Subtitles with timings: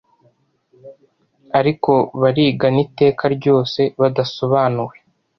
[1.59, 1.91] Ariko
[2.21, 4.95] barigana iteka ryose badasobanuwe.